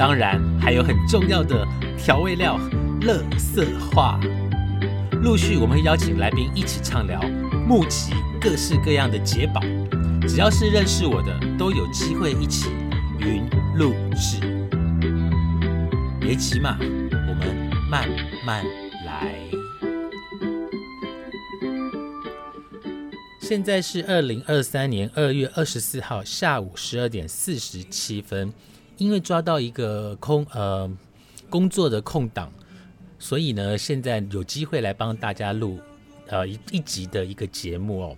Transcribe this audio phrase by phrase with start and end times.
[0.00, 1.62] 当然还有很重要的
[1.98, 2.58] 调味料——
[3.04, 4.18] 乐色话。
[5.22, 7.20] 陆续我们会邀请来宾一起畅聊，
[7.68, 9.60] 募集各式各样的解宝。
[10.26, 12.70] 只要是认识我的，都有机会一起
[13.18, 13.46] 云
[13.76, 14.40] 录制。
[16.18, 18.08] 别急嘛，我们慢
[18.42, 18.64] 慢
[19.04, 19.34] 来。
[23.38, 28.50] 现在是二零二三年二月二十四号下午十二点四十七分，
[29.00, 30.88] 因为抓到一个空呃
[31.48, 32.52] 工作的空档，
[33.18, 35.80] 所以呢，现在有机会来帮大家录
[36.28, 38.16] 呃一一集的一个节目哦。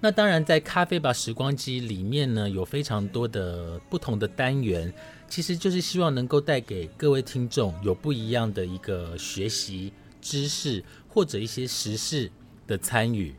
[0.00, 4.90] 那当然，在咖啡吧时光机里面呢，有非常多的不同的单元，
[5.28, 12.32] 其实就是希望能够带给各位听众有不一样的一个学习知识或者一些时事
[12.66, 13.34] 的参与。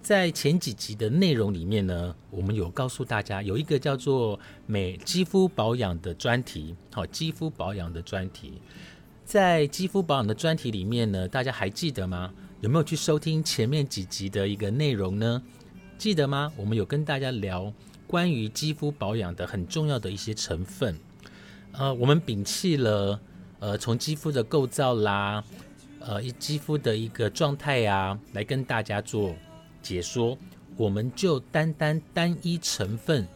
[0.00, 8.54] 在前几集的内容里面呢，我们有告诉大家有一个叫做美肌肤保养的专题，好，肌肤保养的专题。
[9.24, 12.32] 在肌肤保养的专题里面呢，大家还记得吗？
[12.62, 15.42] 有没有去收听前面几集的一个内容呢？
[15.98, 16.50] 记得吗？
[16.56, 17.70] 我们有跟大家聊
[18.06, 20.98] 关于肌肤保养的很重要的一些成分。
[21.72, 23.20] 呃，我们摒弃了
[23.58, 25.44] 呃从肌肤的构造啦，
[26.00, 29.34] 呃肌肤的一个状态呀，来跟大家做。
[29.82, 30.36] 解说，
[30.76, 33.26] 我们就单单单一成分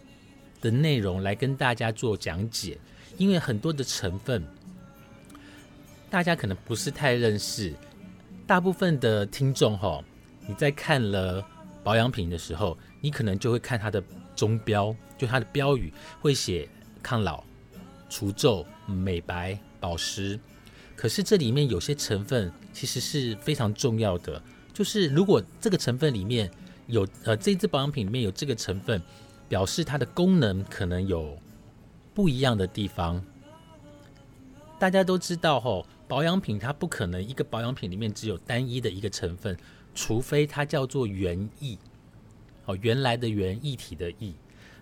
[0.60, 2.78] 的内容来跟大家做讲解，
[3.16, 4.44] 因为很多的成分
[6.10, 7.72] 大家可能不是太认识。
[8.46, 10.02] 大部分的听众哈，
[10.46, 11.42] 你在看了
[11.82, 14.02] 保养品的时候，你可能就会看它的
[14.36, 16.68] 中标，就它的标语会写
[17.02, 17.42] 抗老、
[18.10, 20.38] 除皱、美白、保湿。
[20.94, 24.42] 可是这里面有些成分其实是非常重要的。
[24.72, 26.50] 就是如果这个成分里面
[26.86, 29.00] 有呃这支保养品里面有这个成分，
[29.48, 31.36] 表示它的功能可能有
[32.14, 33.22] 不一样的地方。
[34.78, 39.56] 大家都知道吼，保养品它不可能一个保养品里面只有单一的一个成分，
[39.94, 41.78] 除非它叫做原液，
[42.64, 44.32] 哦原来的原液体的液。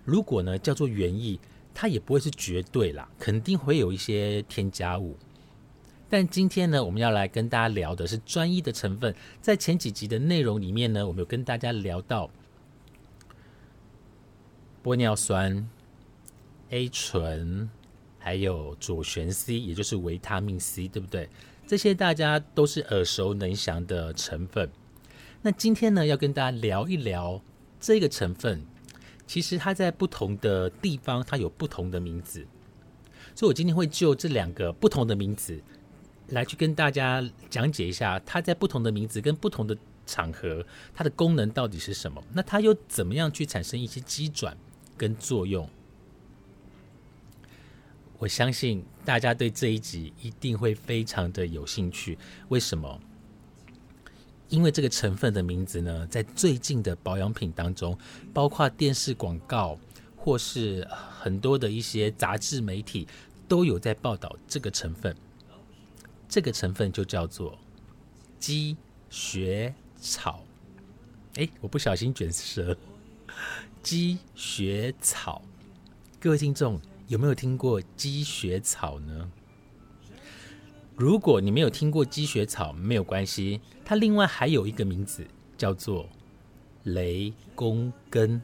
[0.04, 1.38] 如果呢叫做原液，
[1.74, 5.16] 它也不会是绝对啦，肯定会有一些添加物。
[6.10, 9.14] 但今天呢，我们要来跟大家聊的是专一的成分。
[9.40, 12.28] 在前几集的内容里面呢，我们有跟大家聊到
[14.82, 15.70] 玻尿酸、
[16.70, 17.70] A 醇，
[18.18, 21.28] 还有左旋 C，也就是维他命 C，对不对？
[21.64, 24.68] 这些大家都是耳熟能详的成分。
[25.42, 27.40] 那今天呢，要跟大家聊一聊
[27.78, 28.60] 这个成分，
[29.28, 32.44] 其实它在不同的地方，它有不同的名字。
[33.36, 35.62] 所以我今天会就这两个不同的名字。
[36.30, 39.76] 来去跟大家讲解一下，它在不同的名字跟不同的
[40.06, 40.64] 场合，
[40.94, 42.22] 它的功能到底是什么？
[42.32, 44.56] 那它又怎么样去产生一些机转
[44.96, 45.68] 跟作用？
[48.18, 52.18] 我相信大家对这一集一定会非常的有兴趣。
[52.48, 53.00] 为什么？
[54.48, 57.96] 因为这个成分的名字呢，在最近的保养品当中，
[58.34, 59.78] 包括电视广告
[60.16, 63.08] 或是很多的一些杂志媒体，
[63.48, 65.16] 都有在报道这个成分。
[66.30, 67.58] 这个成分就叫做
[68.38, 68.76] 积
[69.10, 70.44] 雪草。
[71.34, 72.76] 哎，我不小心卷舌。
[73.82, 75.42] 积雪草，
[76.20, 79.30] 各位听众有没有听过积雪草呢？
[80.94, 85.26] 如果你没有听过积雪草，没有关系，它另外还有一个名字
[85.56, 86.08] 叫做
[86.84, 88.40] 雷公根。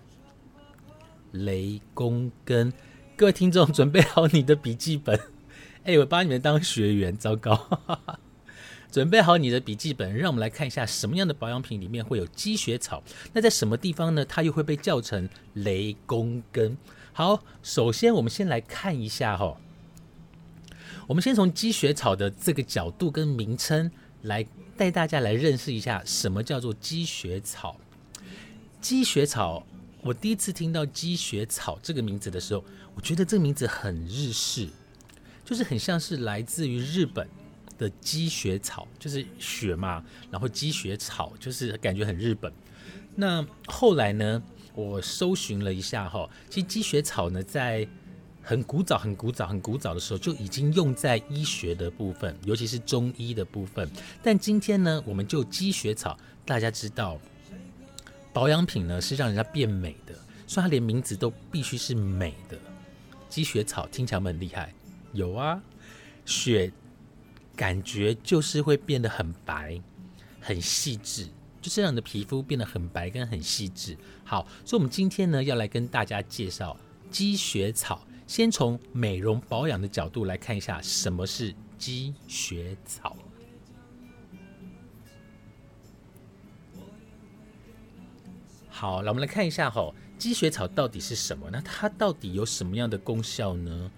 [1.32, 2.72] 雷公根，
[3.16, 5.20] 各位听众准备好你的笔记本。
[5.86, 7.64] 哎，我把你们当学员，糟糕！
[8.90, 13.00] 准备好你的笔记本，让我们来看一下什么样的保养品里面会有积雪草。
[13.32, 14.24] 那在什么地方呢？
[14.24, 16.76] 它又会被叫成雷公根。
[17.12, 19.56] 好，首先我们先来看一下哈。
[21.06, 23.88] 我们先从积雪草的这个角度跟名称
[24.22, 24.44] 来
[24.76, 27.76] 带大家来认识一下什么叫做积雪草。
[28.80, 29.64] 积雪草，
[30.00, 32.64] 我第一次听到积雪草这个名字的时候，
[32.96, 34.68] 我觉得这个名字很日式。
[35.46, 37.26] 就是很像是来自于日本
[37.78, 42.52] 的积雪草，就是雪嘛，然后积雪草就是感觉很日本。
[43.14, 44.42] 那后来呢，
[44.74, 47.86] 我搜寻了一下哈，其实积雪草呢，在
[48.42, 53.88] 很古早、很古早、很古早的时候就已经用在医学的部分，尤其是中医的部分。
[54.22, 57.18] 但今天呢，我们就积雪草，大家知道，
[58.32, 60.12] 保养品呢是让人家变美的，
[60.46, 62.58] 所以它连名字都必须是美的。
[63.28, 64.72] 积雪草听起来很厉害，
[65.16, 65.62] 有啊，
[66.24, 66.72] 雪
[67.56, 69.80] 感觉就是会变得很白、
[70.40, 71.26] 很细致。
[71.58, 73.96] 就是让你的皮肤变得很白跟很细致。
[74.24, 76.76] 好，所以我们今天呢要来跟大家介绍
[77.10, 78.06] 积雪草。
[78.24, 83.16] 先从美容保养的角度来看一下什么是积雪草。
[88.68, 91.48] 好，来我们来看一下哈，积雪草到底是什么？
[91.50, 93.90] 那它到底有什么样的功效呢？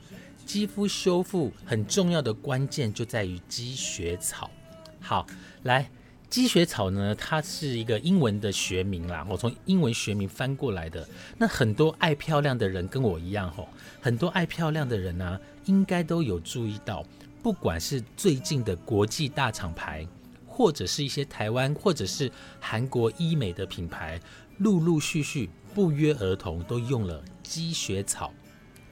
[0.49, 4.51] 肌肤修复很重要的关键就在于积雪草。
[4.99, 5.27] 好，
[5.65, 5.91] 来。
[6.31, 11.07] 积雪草呢，它是一个英文的学名啦，我从英文学名翻过来的。
[11.39, 13.69] 那很多爱漂亮的人跟我一样吼，
[14.01, 17.05] 很多爱漂亮的人呢，应该都有注意到，
[17.43, 20.07] 不管是最近的国际大厂牌，
[20.47, 24.21] 或者是一些台湾或者是韩国医美的品牌，
[24.59, 28.33] 陆陆续续不约而同都用了积雪草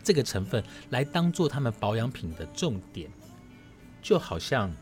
[0.07, 3.11] 这个成分来当做他们保养品的重点，
[4.01, 4.73] 就好像。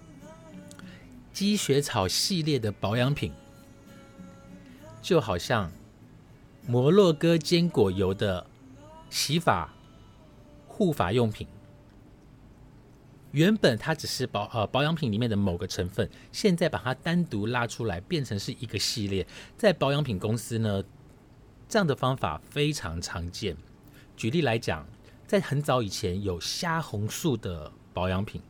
[1.33, 3.33] 积雪草系列的保养品，
[5.03, 5.69] 就好像
[6.65, 8.47] 摩洛哥坚果油的
[9.11, 9.75] 洗发
[10.69, 11.49] 护发用品，
[13.33, 20.85] 原本它只是保呃保养品里面的某个成分，现在把它单独拉出来变成是一个系列，在保养品公司呢，
[21.69, 23.57] 这样的方法非常常见。
[24.17, 24.87] 举例来讲，
[25.35, 28.41] 在很早以前有虾红素的保养品。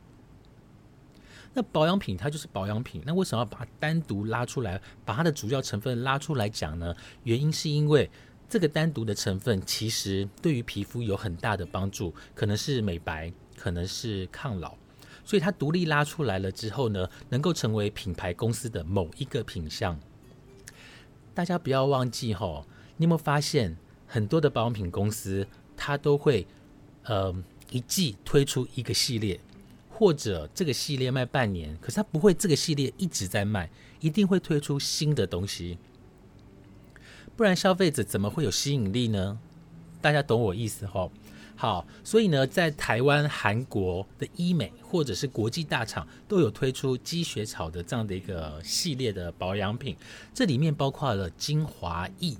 [1.51, 6.95] 那保养品它就是保养品，那为什么要把它单独拉出来，把它的主要成分拉出来讲呢？
[7.23, 8.07] 原因是因为
[8.47, 14.75] 这个单独的成分其实对于皮肤有很大的帮助，可能是美白，可能是抗老，
[15.23, 19.99] 所以它独立拉出来了之后呢，能够成为品牌公司的某一个品项。
[21.33, 22.63] 大家不要忘记哈，
[22.97, 26.45] 你有没有发现很多的保养品公司它都会
[27.05, 27.33] 呃
[27.71, 29.39] 一季推出一个系列？
[29.97, 33.69] 或者这个系列卖半年，可是它不会这个系列一直在卖，
[34.01, 35.77] 一定会推出新的东西，
[37.37, 39.39] 不然消费者怎么会有吸引力呢？
[40.01, 41.09] 大家懂我意思哈？
[41.55, 49.95] 好，所以呢，在台湾、韩国的医美或者是国际大厂都有推出积雪草的这样的一个系列的保养品，
[50.33, 52.35] 这里面包括了精华液，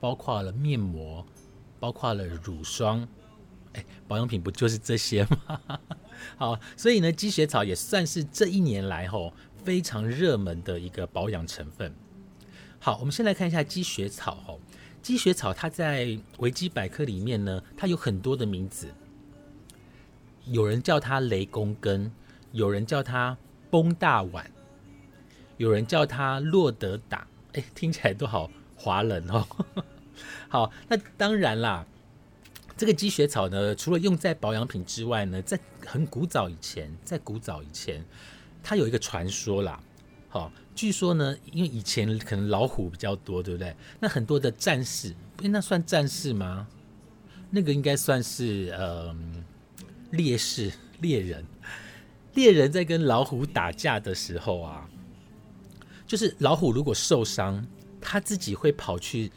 [0.00, 1.22] 包括了面膜，
[1.78, 3.06] 包括了乳霜，
[3.74, 5.80] 哎，保养品不就是这些吗？
[6.36, 9.32] 好，所以呢，积雪草也算是这一年来吼
[9.64, 11.94] 非常热门的一个保养成分。
[12.78, 14.60] 好，我们先来看一下积雪草吼，
[15.00, 18.92] 积雪草它在维基百科里面呢，它有很多的名字，
[20.46, 22.12] 有人叫它雷公根，
[22.52, 23.36] 有人叫它
[23.70, 24.50] 崩大碗，
[25.56, 29.46] 有人叫它洛德达，哎，听起来都好华人哦。
[30.48, 31.86] 好，那当然啦。
[32.76, 38.04] 这个积雪草呢，除了用在保养品之外呢，在很古早以前，在古早以前，
[38.62, 39.78] 它有一个传说啦。
[40.28, 43.76] 好，据说呢，因为以前可能老虎比较多，对不对？
[44.00, 46.66] 那很多的战士，那算战士吗？
[47.50, 49.14] 那个应该算是呃
[50.10, 51.44] 烈士、猎人。
[52.34, 54.88] 猎人在跟老虎打架的时候啊，
[56.06, 57.66] 就是老虎如果受伤，
[58.00, 59.30] 他自己会跑去。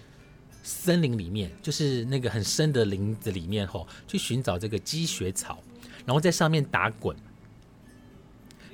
[0.67, 5.59] 森林里面，就是那个很深的林子里面吼，去寻找这个积雪草，
[6.07, 7.15] 然后在上面打滚。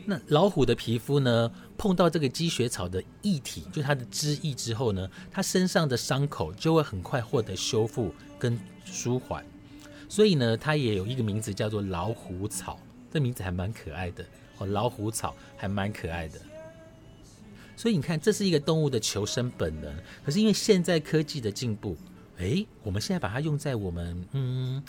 [0.06, 9.46] 那老虎的皮肤呢，碰到这个积雪草的液体，就它的汁液之后呢，它身上的伤口就会很快获得修复跟舒缓。
[10.08, 12.80] 所以呢，它也有一个名字叫做老虎草，
[13.12, 14.26] 这名字还蛮可爱的
[14.58, 14.66] 哦。
[14.66, 16.40] 老虎草还蛮可爱的。
[17.82, 19.92] 所以你看，这是一个动物的求生本能。
[20.24, 21.98] 可是因为现在科技的进步，
[22.38, 24.84] 诶，我们现在把它用在我们，嗯，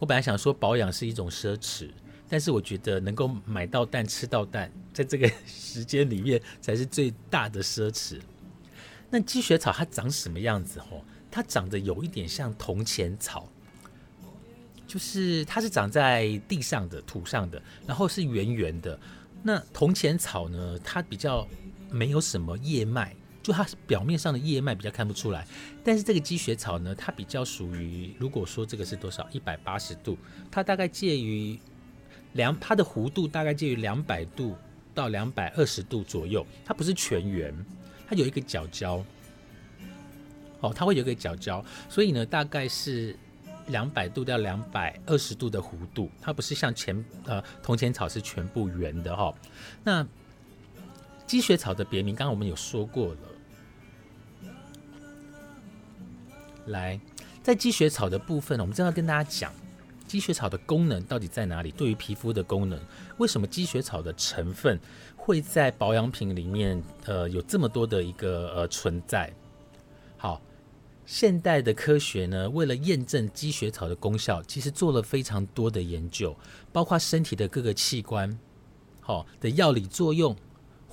[0.00, 1.88] 我本来想说保养是一种奢侈，
[2.28, 8.18] 但是我觉得能够买到蛋吃到蛋，在这个时间里面才是最大的奢侈。
[9.08, 10.80] 那积雪草它长什么样子？
[10.80, 13.48] 吼，它长得有一点像铜钱草，
[14.84, 18.98] 就是它是长在地上的土上的，然后是圆圆的。
[19.44, 20.76] 那铜钱草呢？
[20.82, 21.46] 它比较。
[21.90, 25.46] 没有什么叶脉，就它表面上的叶脉比较看不出来。
[25.84, 30.16] 但是这个积雪草呢，它比较属于，如果说这个是多少，一百八十度，
[30.50, 31.58] 它大概介于
[32.34, 34.56] 两，它的弧度大概介于两百度
[34.94, 36.46] 到两百二十度左右。
[36.64, 37.54] 它不是全圆，
[38.06, 39.04] 它有一个角角。
[40.60, 43.16] 哦，它会有一个角角，所以呢，大概是
[43.68, 49.32] 两百度到两百二十度的弧度，它不是像前呃铜钱草是全部圆的哈。
[49.84, 50.04] 那
[51.28, 53.18] 积雪草的别名，刚刚我们有说过了。
[56.66, 56.98] 来，
[57.42, 59.52] 在积雪草的部分，我们正要跟大家讲
[60.06, 61.70] 积雪草的功能到底在哪里？
[61.70, 62.80] 对于皮肤的功能，
[63.18, 64.80] 为什么积雪草的成分
[65.16, 69.30] 会在保养品里面呃有这么多的一个呃存在？
[70.16, 70.40] 好，
[71.04, 76.34] 现代的科学呢，为了验证积雪草的功效，其实做了非常多的研究，
[76.72, 78.38] 包括身体的各个器官，
[79.00, 80.36] 好，的药理作用，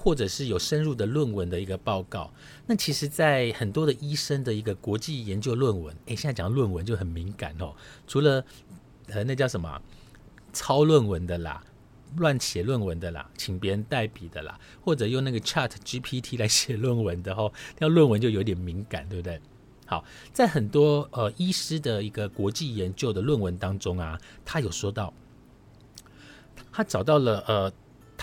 [0.05, 2.31] 或者是有深入的论文的一个报告。
[2.67, 7.73] 那其实，在很多的医生的一个国际研究论文，诶，现在讲论文就很敏感哦。
[8.05, 8.45] 除了
[9.07, 9.81] 呃，那叫什么
[10.53, 11.63] 抄论文的啦，
[12.17, 19.41] 乱写论文的啦，请别人代笔的啦，或者用那个 Chat GPT 来写论文的哦，那论文就有点敏感，对不对？
[19.87, 25.11] 好，在很多呃医师的一个国际研究的论文当中啊，他有说到，
[26.71, 27.73] 他找到了呃，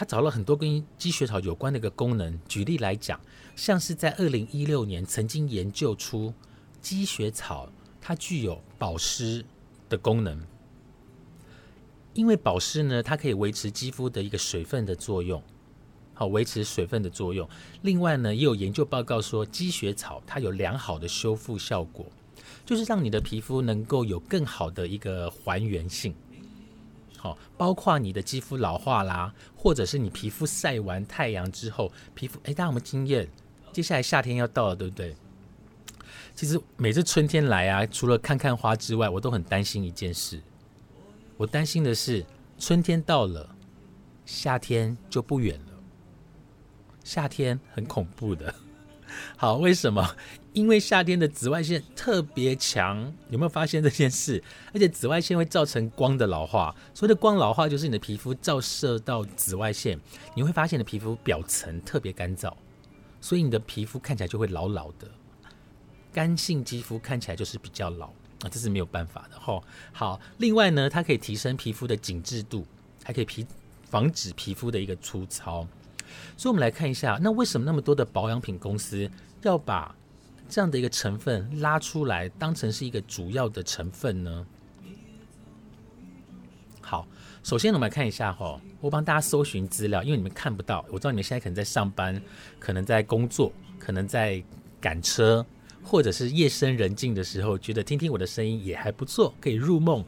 [0.02, 2.36] 他找了很多跟积雪草有关的一个功能。
[2.48, 3.20] 举例来讲，
[3.54, 6.34] 像是在二零一六年曾经研究出
[6.80, 9.44] 积雪草，它具有保湿
[9.88, 10.44] 的功能。
[12.14, 15.40] 因为保湿呢，它可以维持肌肤的一个水分的作用，
[16.14, 17.48] 好维持水分的作用。
[17.82, 22.04] 另外呢，也有研究报告说，积雪草它有良好的修复效果，
[22.66, 26.12] 就是让你的皮肤能够有更好的一个还原性。
[27.22, 33.28] 好，包括你的肌肤老化啦，或者是你皮肤晒完太阳之后，皮肤哎，大家有没有经验？
[33.72, 35.14] 接下来夏天要到了，对不对？
[36.34, 40.40] 其实每次春天来啊，除了看看花之外，我都很担心一件事。
[41.36, 42.26] 我担心的是，
[42.58, 43.54] 春天到了，
[44.26, 45.72] 夏天就不远了。
[47.04, 48.52] 夏天很恐怖的。
[49.36, 50.16] 好，为什么？
[50.52, 53.12] 因为夏天的紫外线特别强。
[53.30, 54.42] 有没有发现这件事？
[54.74, 56.74] 而且紫外线会造成光的老化。
[56.92, 59.98] 所谓的光老化，就是你的皮肤照射到紫外线，
[60.34, 62.52] 你会发现你的皮肤表层特别干燥，
[63.20, 65.08] 所以你的皮肤看起来就会老老的。
[66.12, 68.08] 干性肌肤看起来就是比较老。
[68.42, 69.62] 啊，这是没有办法的吼。
[69.92, 72.66] 好，另外呢，它可以提升皮肤的紧致度，
[73.04, 73.46] 还可以皮
[73.88, 75.66] 防止皮肤的一个粗糙。
[76.36, 79.10] 所以，我们来看一下，那为什么那么多的保养品公司
[79.42, 79.94] 要把
[80.48, 84.46] 这样的一个成分拉出来，当成是一个主要的成分呢？
[86.80, 87.06] 好，
[87.42, 92.20] 首先我们来看一下哈，我帮大家搜寻资料，因为你们看不到，我知道你们现在可能在上班，
[92.58, 94.42] 可能在工作，可能在
[94.80, 95.44] 赶车。
[95.84, 100.04] 或者是夜深人静的时候，觉得听听我的声音也还不错，可以入梦，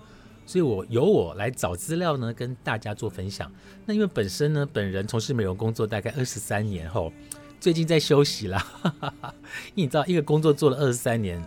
[0.46, 3.50] 所以我由我来找资料呢，跟大家做分享。
[3.86, 7.12] 那因为本身呢，本人从事美容工作大概二十三年后，
[7.58, 8.66] 最近在休息啦。
[9.74, 11.42] 你知道，一个工作做了二十三年，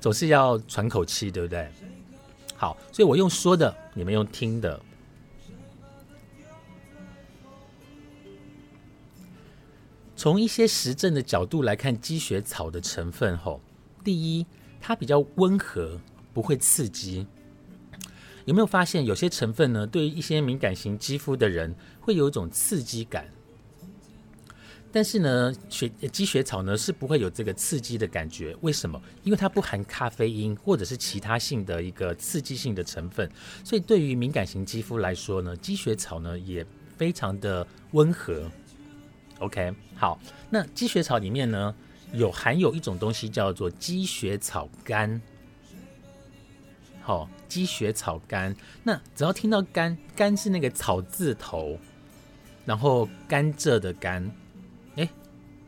[0.00, 1.68] 总是要喘口气，对不对？
[2.56, 4.80] 好，所以我用说的，你们用听的。
[10.16, 13.60] 从一些实证的角度来看，积雪草的成分，吼，
[14.02, 14.46] 第一，
[14.80, 16.00] 它比较温和，
[16.32, 17.26] 不会刺激。
[18.44, 19.86] 有没有发现有些成分呢？
[19.86, 23.26] 对于一些敏感型肌肤的人，会有一种刺激感。
[24.92, 28.56] 但是呢，雪积雪草呢是不会有这个刺激的感觉。
[28.60, 29.00] 为什么？
[29.24, 33.28] 因为它不含咖啡因或者是其他性的一个刺激性的成分，
[33.64, 36.64] 所以对于敏感型肌肤来说呢，积雪草呢也
[36.96, 38.48] 非常的温和。
[39.40, 41.74] OK，好，那积雪草里面呢，
[42.12, 45.20] 有含有一种东西叫做积雪草苷。
[47.06, 51.78] 好，积雪草干，那只要听到干”，干是那个草字头，
[52.64, 54.34] 然后甘蔗的甘，
[54.96, 55.06] 哎，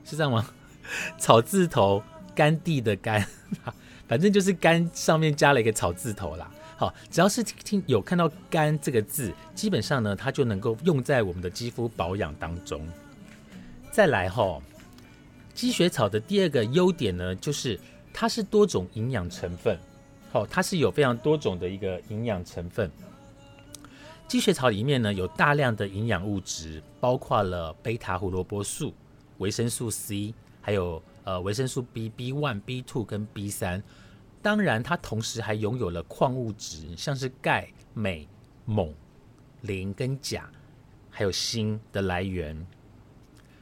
[0.02, 0.48] 是这样吗？
[1.20, 2.02] 草字头，
[2.34, 3.22] 甘地的甘，
[4.08, 6.50] 反正就是甘上面加了一个草字头啦。
[6.78, 12.88] 好，只要是听有看到苷这个字，基本上呢，它就能够用在我们的肌肤保养当中。
[13.92, 14.58] 再来哈，
[15.52, 17.78] 积雪草的第二个优点呢，就是
[18.10, 19.78] 它是多种营养成分。
[20.36, 22.90] 好，它是有非常多种的一个营养成分。
[24.28, 28.92] 积雪草里面呢，有大量的营养物质，包括了贝塔胡萝卜素、
[29.38, 33.82] 维生素 C，还有呃维生素 B、B one、B two 跟 B 三。
[34.42, 38.28] 当然，它同时还拥有了矿物质，像是钙、镁、
[38.66, 38.92] 锰、
[39.62, 40.50] 磷跟钾，
[41.08, 42.66] 还有锌的来源。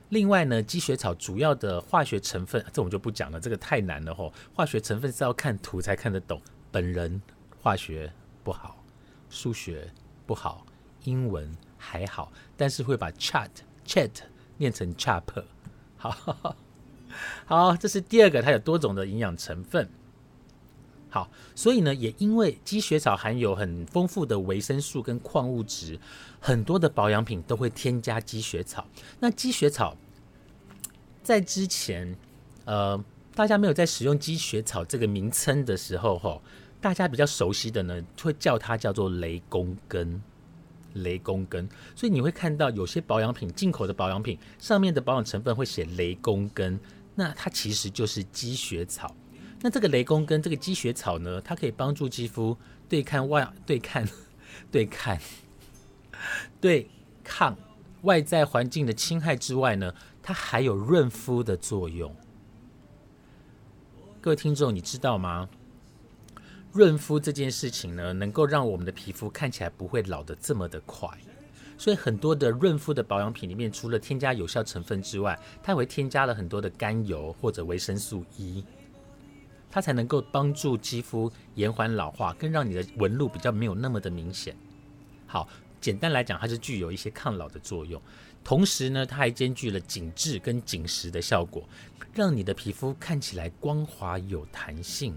[0.09, 4.33] 另外呢，积雪草主要的化学成分，这我们就不讲了，这个太难了吼。
[4.53, 6.43] 化学成分是要看图才看得懂。
[6.75, 7.23] 本人
[7.63, 8.13] 化学
[8.43, 8.83] 不好，
[9.31, 9.89] 数学
[10.27, 10.67] 不好，
[11.05, 13.49] 英文还好，但是会把 chat
[13.87, 14.11] chat
[14.57, 15.23] 念成 chap。
[15.97, 16.57] 好，
[17.47, 19.89] 好，这是第二个，它有多种的营养成分。
[21.09, 25.97] 好，所以呢，也因为积雪草含有很丰富的维生素跟矿物质，
[26.41, 28.85] 很多的保养品都会添加积雪草。
[29.21, 29.97] 那积雪草
[31.23, 32.19] 在之前，
[32.65, 33.01] 呃，
[33.35, 36.41] 大家没有在使用积雪草这个名称的时候，哈，
[36.81, 40.23] 大家比较熟悉的呢，会叫它叫做雷公根。
[40.95, 46.79] 雷公根，所以你会看到有些保养品，进口的保养品上面的保养成分会写雷公根，
[47.17, 49.13] 那它其实就是积雪草。
[49.61, 52.57] 那这个雷公根，这个积雪草呢，它可以帮助肌肤
[52.89, 54.07] 对抗外、对抗、
[54.71, 55.19] 对抗、
[56.61, 56.89] 对
[57.25, 57.57] 抗
[58.03, 62.15] 外在环境的侵害之外呢，它还有润肤的作用。
[64.25, 65.47] 各位听众，你知道吗？
[66.73, 71.07] 润肤这件事情呢，能够让我们的皮肤看起来不会老得这么的快，
[71.77, 78.65] 所以很多的润肤的保养品里面，除了添加有效成分之外，它会添加了很多的甘油或者维生素 E，
[79.71, 84.57] 它才能够帮助肌肤延缓老化，更让你的纹路比较没有那么的明显。
[85.27, 85.47] 好，
[85.83, 88.01] 简单来讲，它是具有一些抗老的作用，
[88.45, 91.67] 同时呢，它还兼具了紧致跟紧实的效果，
[92.13, 95.17] 让你的皮肤看起来光滑有弹性。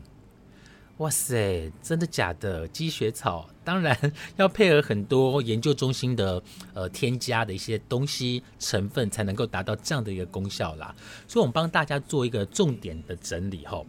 [0.98, 2.68] 哇塞，真的假的？
[2.70, 3.96] 积雪草当然
[4.36, 6.42] 要配合很多研究中心的
[6.74, 10.96] 呃添加的一些东西成分，才能够达到这样的一个功效啦。
[11.28, 13.86] 所以，我们帮大家做一个重点的整理吼，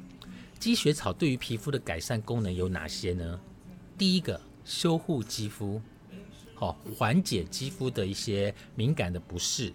[0.58, 3.40] 积雪草对于皮肤的改善功能有哪些呢？
[3.96, 5.80] 第一个，修护肌肤，
[6.58, 9.72] 好，缓解肌肤的一些敏感的不适。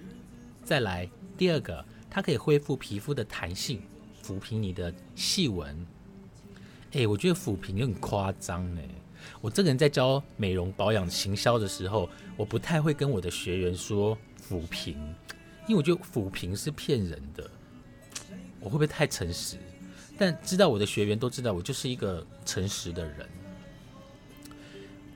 [0.66, 3.82] 再来，第二个，它可以恢复皮肤的弹性，
[4.22, 5.88] 抚平你的细纹。
[6.92, 8.84] 哎，我觉得抚平很夸张哎！
[9.40, 14.98] 我这个人在教美容保养行销的时候，我不太会跟我的学员说抚平，
[15.66, 17.50] 因为我觉得抚平是骗人的。
[18.60, 19.56] 我会不会太诚实？
[20.18, 23.30] 但知道我的学员都知道，我就是一个诚实的人。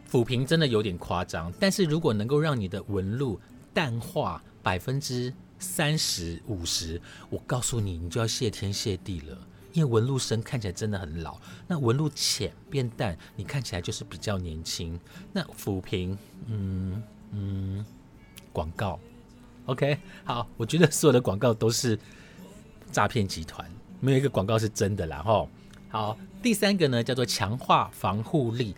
[0.09, 3.39] 抚平真的有点夸张，但是如果能够让你的纹路
[3.73, 9.37] 淡化百分之三十五十，我告诉你，你就要谢天谢地了。
[9.73, 14.99] 因为纹路深看起来真的很老，那纹路浅变淡，你看起来就是比较年轻。
[15.31, 17.85] 那抚平，嗯嗯，
[18.51, 18.99] 广告
[19.67, 21.99] ，OK，好，我觉得所有的广告都是
[22.91, 25.21] 诈骗集团，没有一个广告是真的啦。
[25.21, 25.47] 吼，
[25.89, 28.75] 好，第三个呢叫做强化防护力，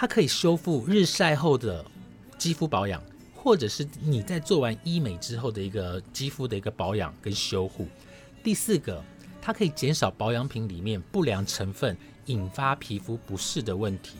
[0.00, 1.84] 它可以修复日晒后的
[2.38, 3.02] 肌肤保养，
[3.34, 7.88] 或者是你在做完医美之后的一个肌肤的一个保养跟修护。
[8.44, 9.02] 第四个。
[9.40, 14.16] 它可以减少保养品里面不良成分引发皮肤不适的问题。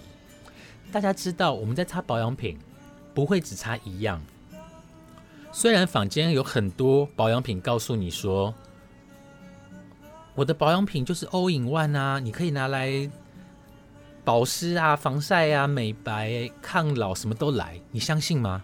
[0.90, 2.56] 大家知道，我们在擦保养品
[3.12, 4.22] 不会只擦一样。
[5.52, 8.54] 虽然坊间有很多保养品告诉你说，
[10.34, 13.10] 我的保养品就是 All in One 啊，你可以拿来
[14.28, 17.80] 保湿啊、防晒啊、美白、抗老，什么都来。
[17.90, 18.62] 你相信吗？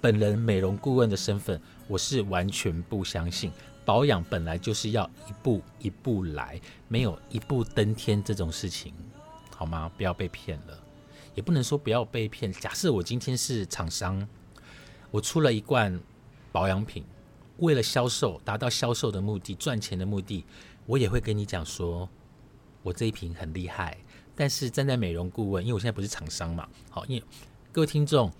[0.00, 3.50] 本人美容顾问的身份，我是完全不相信。
[3.84, 8.94] 保养本来就是要一步一步来，没有一步登天这种事情，
[9.56, 9.90] 好吗？
[9.96, 10.80] 不要被骗了，
[11.34, 12.52] 也不能说不要被骗。
[12.52, 14.28] 假设我今天是厂商，
[15.10, 15.98] 我出了一罐
[16.52, 17.04] 保养品，
[17.56, 20.44] 为了销售，达到销售的目的、赚钱的目的，
[20.86, 22.08] 我也会跟你讲说，
[22.84, 23.98] 我这一瓶很厉害。
[24.38, 27.24] 但是站在美容顾问，因为我现在不是厂商嘛，好，因为
[27.72, 28.32] 各位听众，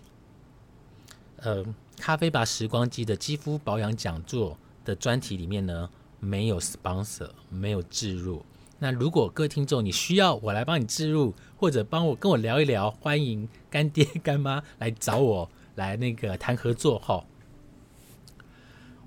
[1.37, 1.63] 呃，
[1.99, 4.57] 咖啡吧时光机的肌肤保养讲座。
[4.85, 8.43] 的专题里面呢，没有 sponsor，没有置入。
[8.79, 17.23] 那如果各位听众你需要我来帮你置入，或者帮我跟我聊一聊，欢迎干爹干妈来找我来那个谈合作哈。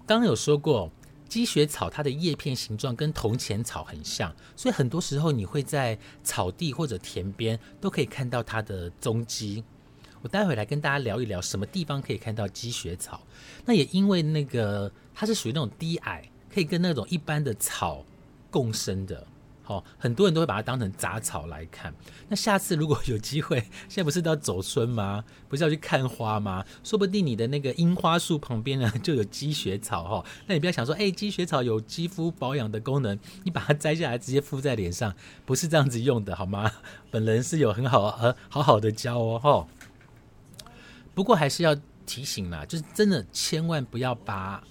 [0.05, 0.91] 刚刚有说过，
[1.31, 9.63] 积雪草它的叶片形状跟铜钱草很像，所以很多时候你会在草地或者田边都可以看到它的踪迹。
[10.21, 13.21] 我待会来跟大家聊一聊什么地方可以看到积雪草。
[13.65, 18.03] 那也因为那个它是属于那种低矮，可以跟那种一般的草
[18.49, 19.25] 共生的，
[19.71, 21.93] 好，很多人都会把它当成杂草来看。
[22.27, 25.23] 那下次如果有机会， 现在不是都要走春吗？
[25.47, 26.65] 不是要去看花吗？
[26.83, 30.25] 说不定你的那个樱花树旁边呢 就有积雪草哈。
[30.47, 35.13] 那你不要想说，哎，积雪草有肌肤保养的功能，你把它摘下来直接敷在脸上，
[35.45, 36.71] 不是这样子用的好吗？
[37.09, 39.67] 本人是有很好呃好好的教哦哈。
[41.13, 41.75] 不过还是要。
[42.03, 44.61] 提醒啦，就是真的千万不要把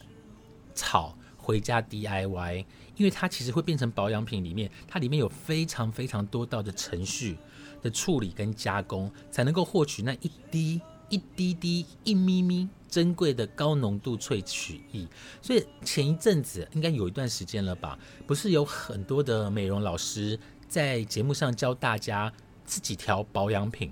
[0.75, 2.67] 草回家 DIY，
[3.01, 7.39] 因为它其实会变成保养品里面，它里面有非常非常多道的程序
[7.81, 15.09] 的处理跟加工，才能够获取那一滴一滴滴一咪咪珍贵的高浓度萃取液。
[15.41, 22.31] 所以前一阵子应该有一段时间了吧，不是有很多的美容老师在节目上教大家
[22.67, 23.91] 自己调保养品。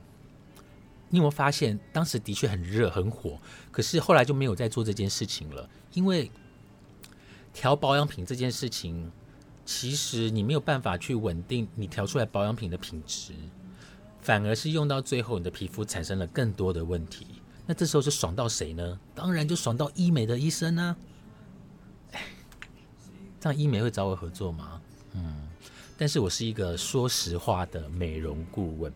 [1.08, 3.40] 你有没有发现，当时的确很热很火，
[3.70, 5.66] 可是后来就没有再做这件事情了？
[5.94, 6.30] 因为
[7.58, 9.10] 调保养品这件事情，
[9.64, 13.32] 其实你没有办法去稳定你调出来保养品的品质，
[14.20, 17.26] 反而是用到最后，你的皮肤产生了更多的问题。
[17.66, 19.00] 那这时候就爽到谁呢？
[19.12, 20.96] 当然就爽到医美的医生啊！
[23.40, 24.80] 这样医美会找我合作吗？
[25.14, 25.48] 嗯，
[25.96, 28.92] 但是我是一个说实话的美容顾问。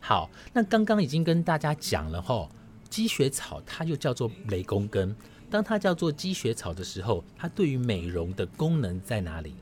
[0.00, 2.50] 好，那刚刚已经跟大家讲了吼，
[2.90, 5.14] 积雪草它就叫做雷公根。
[5.56, 9.54] 当它叫做积雪草的时候，它对于美容的功能在哪里？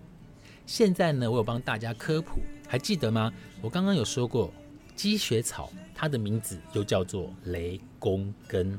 [0.67, 3.33] 现在呢，我有帮大家科普，还记得吗？
[3.63, 4.53] 我刚刚有说过，
[4.97, 8.77] 积雪草它的名字又叫做雷公根。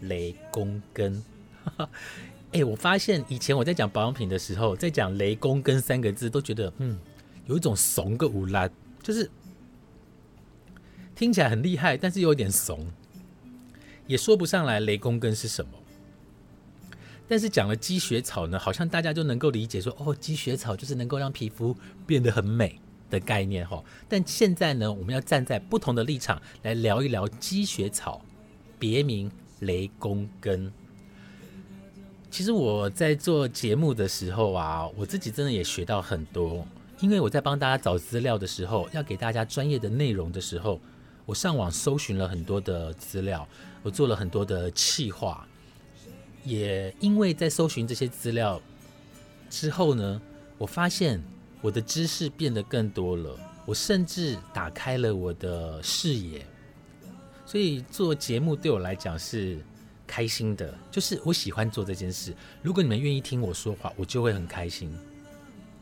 [0.00, 1.22] 雷公根，
[2.52, 6.98] 哎，我发现以前我在讲保养品的时候，在讲雷公根三个字，都觉得嗯，
[7.44, 8.70] 有一种怂个无赖，
[9.02, 9.30] 就是。
[11.14, 12.90] 听起来很厉害，但是又有点怂，
[14.06, 15.70] 也说不上来雷公根是什么。
[17.28, 21.74] 但是讲了积雪草呢，好像大家就能够理解说，哦，积雪草就是能够让皮肤
[22.06, 23.82] 变得很美的概念哈。
[24.08, 28.20] 但现在呢，我们要站在不同的立场来聊一聊积雪草，
[28.78, 30.70] 别名雷公根。
[32.30, 36.66] 其实我在做节目的时候啊，我自己真的也学到很多，
[37.00, 40.80] 因为我在帮大家找资料的时候，要给大家专业的内容的时候。
[41.24, 43.46] 我上网搜寻了很多的资料，
[43.82, 45.46] 我做了很多的企划，
[46.44, 48.60] 也因为在搜寻这些资料
[49.50, 50.20] 之后呢，
[50.58, 51.22] 我发现
[51.60, 56.46] 我的知识变得更多了，我甚至打开了我的视野，
[57.44, 59.58] 所以做节目对我来讲是
[60.06, 62.34] 开心的，就是我喜欢做这件事。
[62.62, 64.96] 如果你们愿意听我说话，我就会很开心。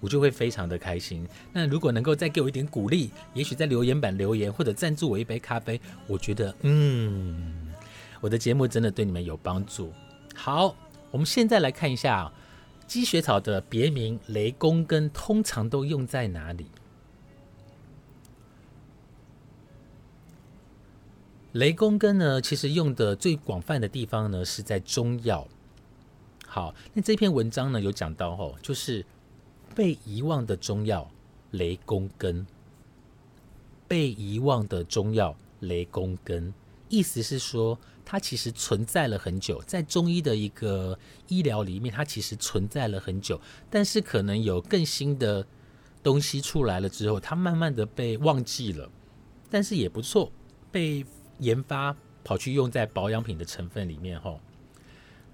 [0.03, 1.29] 我就会非常的开心。
[1.53, 7.70] 那如果能够再给我一点鼓励，也许在留言板留言或者赞助我一杯咖啡，我觉得嗯，
[8.21, 9.93] 我的节目真的对你们有帮助。
[10.35, 10.77] 好，
[11.11, 12.33] 我们现在来看一下
[12.87, 16.67] 积雪草的别名雷公根通常都用在哪里？
[21.53, 25.49] 雷公根呢，其实用的最广泛的地方呢是在中药。
[26.47, 29.05] 好，那这篇文章呢有讲到哦，就是。
[29.73, 31.09] 被遗忘的中药
[31.53, 32.45] 雷公根，
[33.87, 36.53] 被遗忘的中药雷公根，
[36.89, 37.79] 意思是说
[38.11, 45.47] 它其实存在了很久，在中医的一个医疗里面，它其实存在了很久，但是可能有更新的
[46.03, 48.91] 东西出来了之后，它慢慢的被忘记了，
[49.49, 50.33] 但是也不错，
[50.73, 51.07] 被
[51.39, 54.41] 研发跑去用在保养品的成分里面吼。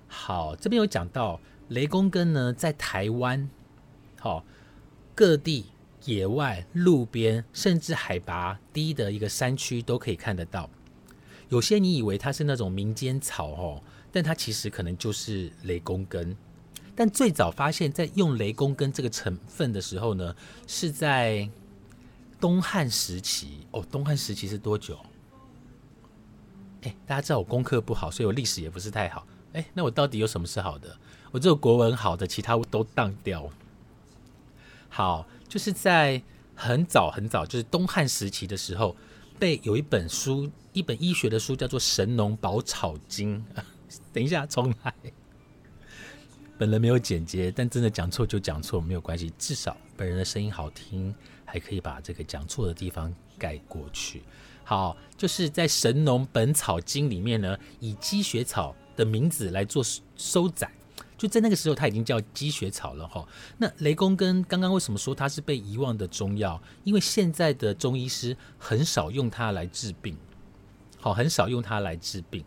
[0.06, 3.48] 好，这边有讲到雷公根呢，在台湾。
[4.20, 4.44] 好，
[5.14, 5.64] 各地
[6.04, 10.68] 野外、路边，甚至海拔低的一个山区都可以看得到。
[11.48, 16.36] 有些你以为它是那种民间草哦，但它其实可能就是雷公根。
[16.94, 20.34] 但最早发现，在用雷公根这个成分的时候呢，
[20.66, 21.48] 是在
[22.40, 23.84] 东汉时期哦。
[23.90, 24.98] 东汉时期是多久？
[26.82, 29.26] 哎，大家知道我功课不好，所以我历史也不是太好。
[29.52, 30.96] 哎，那我到底有什么是好的？
[31.32, 33.48] 我只有国文好的，其他都当掉。
[34.88, 36.22] 好，就是在
[36.54, 38.96] 很早很早，就是东汉时期的时候，
[39.38, 43.42] 被有一本书，一本医学的书，叫做《神农宝草经》。
[44.12, 44.94] 等一下，重来。
[46.58, 49.32] 本人没有剪接，但真的讲错就讲错，没有关系。
[49.38, 51.14] 至少本人的声音好听，
[51.46, 54.22] 还可以把这个讲错的地方盖过去。
[54.64, 59.82] 好，就是在《神农本草经》里面呢，以积雪草的名字来做
[60.14, 60.70] 收载。
[61.16, 63.26] 就在那个时候，它已经叫积雪草了哈。
[63.56, 66.60] 那雷公跟刚刚为什么说它是被遗忘的中药？
[66.84, 70.14] 因为现在的中医师很少用它来治病，
[71.06, 72.44] 好，很少用它来治病。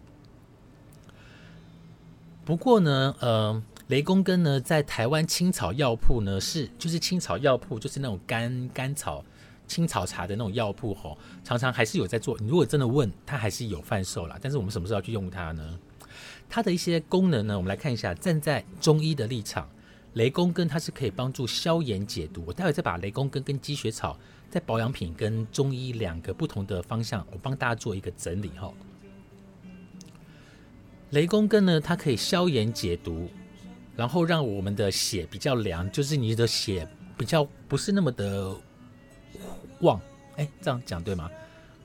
[2.44, 9.24] 不过呢，呃，雷公根呢，在台湾青草药铺呢，是就是青草药铺，就是那种甘甘草
[9.66, 12.38] 青草茶的那种药铺吼，常常还是有在做。
[12.42, 14.38] 你如果真的问，它还是有贩售啦。
[14.42, 15.80] 但是我们什么时候要去用它呢？
[16.50, 18.14] 它的一些功能呢，我们来看一下。
[18.14, 19.70] 站在中医的立场，
[20.16, 22.44] 雷公根它是可以帮助消炎解毒。
[22.46, 24.20] 我待会再把雷公根跟积雪草
[24.50, 28.74] 在保养品跟中医两个不同的方向，我帮大家做一个整理哈。
[31.12, 33.30] 雷公根呢，它可以消炎解毒，
[33.96, 38.56] 然后让我们的血比较凉，就是你的血比较不是那么的
[39.82, 40.00] 旺。
[40.36, 41.30] 哎，这样讲对吗？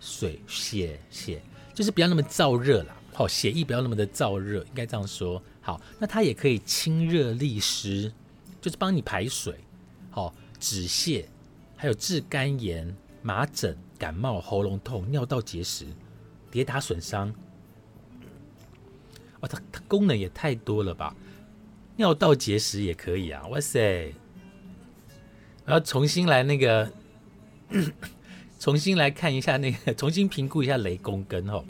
[0.00, 2.94] 水血血就是不要那么燥热了。
[3.14, 5.42] 好，血液不要那么的燥热，应该这样说。
[5.60, 8.12] 好，那它也可以清热利湿，
[8.60, 9.54] 就是帮你排水。
[10.10, 11.24] 好，止泻，
[11.84, 15.84] 还有治肝炎、麻疹、感冒、喉咙痛、尿道结石、
[16.50, 17.28] 跌打损伤。
[19.40, 21.14] 哇，它它功能也太多了吧！
[21.96, 23.46] 尿道结石也可以啊！
[23.48, 24.14] 哇塞！
[25.66, 26.90] 我要重新来那个，
[28.58, 31.62] 重新来看一下那个，重新评估一下雷公根哦。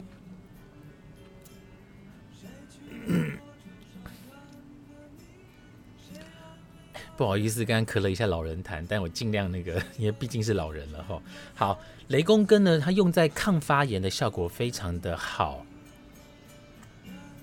[7.17, 11.21] 不好意思，刚刚咳了一下老人痰，但我尽量那个， 因为毕竟是老人了哈。
[11.55, 15.65] 好，雷公根呢，它用在抗发炎的效果非常的好。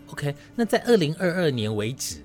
[0.08, 2.22] OK，那在二零二二年为止，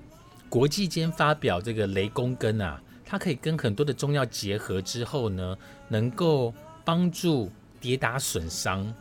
[0.50, 5.56] 国际间发表这个雷公根啊，它可以跟很多的中药结合之后呢，
[5.88, 6.52] 能够
[6.84, 8.94] 帮助跌打损伤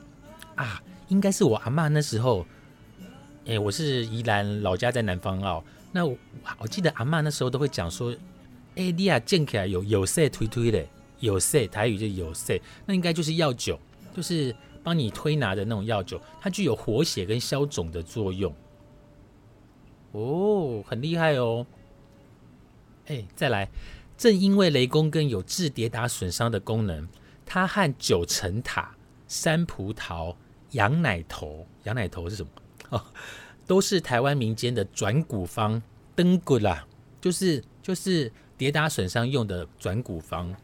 [0.55, 0.81] 啊。
[1.09, 2.45] 应该是我阿妈那时候，
[3.45, 6.17] 哎，我是宜兰老家在南方澳，那我
[6.59, 8.15] 我记得阿妈那时候都会讲说。
[8.77, 10.85] A D 啊，健起来有有色推推的，
[11.19, 13.79] 有色台语就有色，那应该就是药酒，
[14.15, 18.53] 就是帮你推拿的那种药酒，它具有活血跟消肿的作用。
[20.11, 21.65] 哦，很厉害哦。
[23.07, 23.67] 哎，再来，
[24.15, 27.07] 正因为雷公根有治跌打损伤的功能，
[27.47, 28.95] 它和九层塔、
[29.27, 30.35] 山葡萄、
[30.71, 32.51] 羊奶头，羊奶头是什么？
[32.89, 33.03] 哦，
[33.65, 35.81] 都是台湾民间的转骨方，
[36.15, 36.85] 登骨啦，
[37.19, 38.31] 就是就是。
[38.57, 40.55] 跌打损伤用的转骨方，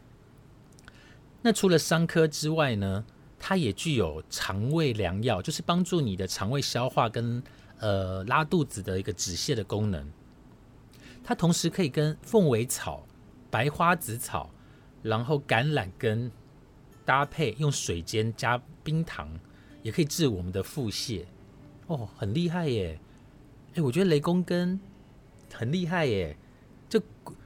[1.42, 3.04] 那除了伤科之外呢，
[3.38, 7.40] 它也具有肠胃良药，就是帮助你的肠胃消化跟
[7.78, 10.10] 呃拉肚子的一个止泻的功能。
[11.22, 13.06] 它同时可以跟凤尾草、
[13.48, 14.50] 白花紫草，
[15.00, 16.32] 然后橄榄根
[17.04, 19.38] 搭配，用水煎加冰糖，
[19.84, 21.24] 也可以治我们的腹泻。
[21.86, 22.98] 哦，很厉害耶！
[23.76, 24.80] 哎，我觉得雷公根
[25.52, 26.36] 很厉害耶，
[26.88, 27.00] 就。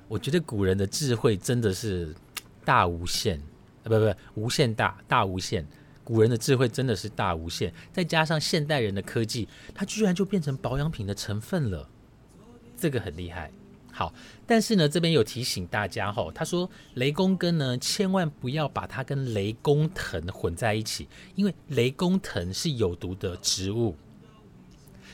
[0.08, 2.14] 我觉得古人的智慧真的是
[2.64, 3.38] 大无限，
[3.84, 5.64] 啊不不无限大大无限，
[6.02, 11.86] 古人的智慧真的是大无限，再加上现代人的科技，它居然就变成保养品的成分了，
[12.76, 13.50] 这个很厉害。
[13.92, 14.14] 好，
[14.46, 23.94] 但是呢，这边有提醒大家哈，他说雷公根呢，千万不要把它跟雷公藤混在一起，因为雷公藤是有毒的植物。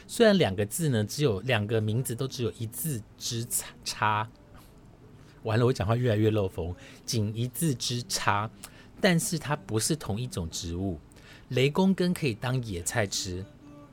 [0.07, 3.45] 虽然两个字呢，只有两个名字都只有一字之
[3.83, 4.29] 差。
[5.45, 6.75] 完了，我讲话越来越漏风，
[7.07, 8.51] 仅一字之差，
[9.01, 10.99] 但是它不是同一种植物。
[11.51, 13.45] 雷公根可以当野菜吃，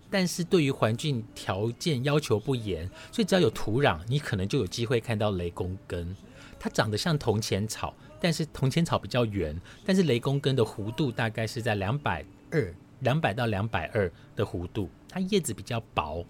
[0.09, 6.15] 但是对于环境条件要求不严，所以只要有土壤，你可能就有机会看到雷公根。
[6.59, 14.89] 它长得像铜钱草，但是铜钱草比较圆，但是雷公根的弧度大概是在两百二，两百到两百二的弧度。
[15.09, 16.25] 它叶子比较薄，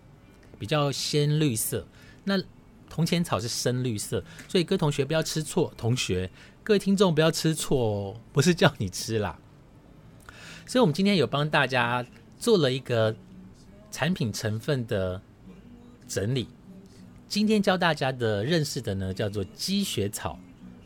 [0.58, 1.86] 比较鲜绿色。
[2.24, 2.42] 那
[2.92, 5.74] 铜钱草是深绿色，所以各位同学不要吃错。
[5.78, 6.30] 同学，
[6.62, 9.40] 各位听众不要吃错哦，不是叫你吃啦。
[10.68, 12.06] 所以，我们今天有帮大家
[12.38, 13.16] 做了一个
[13.92, 15.22] 产品成分的
[16.06, 16.50] 整理。
[17.30, 20.38] 今天教大家的认识的呢，叫做积雪草，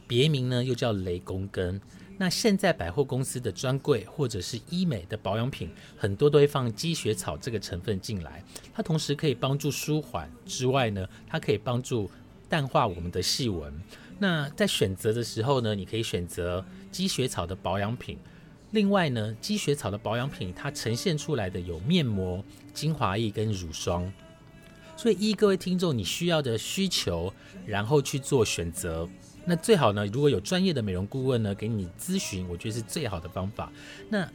[0.08, 1.82] 别名呢又叫雷公根。
[2.18, 8.42] 那现在百货公司的专柜或者是医美的保养品，很多都会放积雪草这个成分进来。
[8.74, 12.10] 它同时可以帮助舒缓之外呢，它可以帮助
[12.48, 13.74] 淡化我们的细纹。
[14.18, 18.18] 那在选择的时候呢，你可以选择积雪草的保养品。
[18.72, 22.42] 另外呢，积雪草的保养品它呈现出来的有面膜、
[22.74, 24.10] 精华液跟乳霜。
[24.96, 27.34] 所以依各位听众你需要的需求，
[27.66, 29.10] 然后去做选择。
[29.48, 33.72] 那最好呢，如果有专业的美容顾问呢，给你咨询，我觉得是最好的方法。
[34.10, 34.28] 那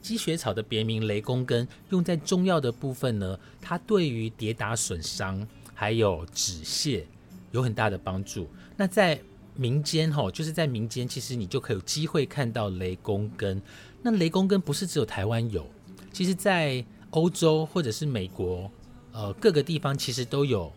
[0.00, 7.04] 积雪草的别名雷公根，用在中药的部分呢，它对于跌打损伤还有止泻
[7.52, 8.48] 有很大的帮助。
[8.76, 9.20] 那在
[9.54, 13.60] 民间吼，就是在民间，其实你就可以有机会看到雷公根。
[14.02, 15.66] 那雷公根不是只有台湾有，
[16.12, 18.70] 其实在欧洲或者是美国，
[19.12, 20.72] 呃，各个地方其实都有。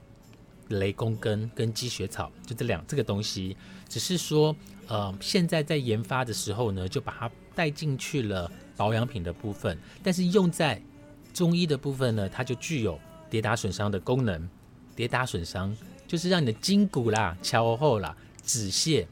[0.71, 3.55] 雷公根跟积雪草就这两这个东西，
[3.87, 4.55] 只是说，
[4.87, 10.81] 呃，现在在研发的时候呢，就把它带进去了保养品的部分，但是用在
[11.33, 14.49] 中医的部分呢，它就具有跌打损伤的功能。
[14.93, 19.05] 跌打损伤就是让你的筋骨啦、敲后啦、止泻，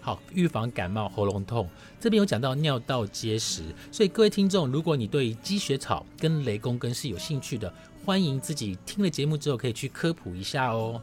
[0.00, 1.68] 好预防感冒、喉咙痛。
[2.00, 7.72] 这边有讲到尿道结石，所以各位听众，如果你对积雪草跟雷公根是有兴趣的。
[8.08, 11.02] 欢迎自己听了节目之后可以去科普一下哦。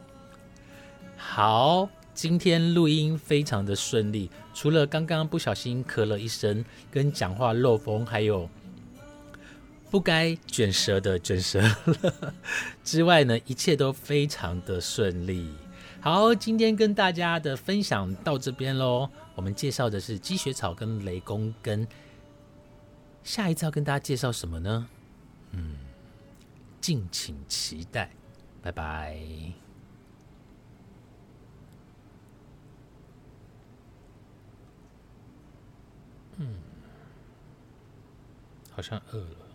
[1.16, 8.50] 好今天录音非常的顺利除了刚刚不小心咳了一声跟讲话漏风还有
[9.88, 11.62] 不该卷舌的卷舌
[12.82, 15.48] 之外呢一切都非常的顺利。
[16.00, 21.86] 好今天跟大家的分享到这边喽我们介绍的是积雪草跟雷公跟
[23.22, 24.88] 下一次要跟大家介绍什么呢？
[25.52, 25.85] 嗯。
[26.80, 28.10] 敬请期待，
[28.62, 29.16] 拜拜。
[36.36, 36.60] 嗯。
[38.70, 39.45] 好像饿了。